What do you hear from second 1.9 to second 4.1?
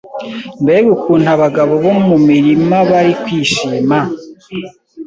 mumirima bari kwishima